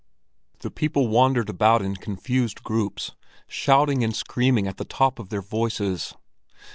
The 0.61 0.71
people 0.71 1.09
wandered 1.09 1.47
about 1.47 1.83
in 1.83 1.95
confused 1.95 2.63
groups, 2.63 3.11
shouting 3.45 4.03
and 4.03 4.15
screaming 4.15 4.65
at 4.65 4.77
the 4.77 4.83
top 4.83 5.19
of 5.19 5.29
their 5.29 5.43
voices. 5.43 6.15